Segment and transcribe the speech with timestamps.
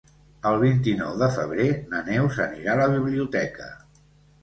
[0.51, 3.73] El vint-i-nou de febrer na Neus anirà a la biblioteca.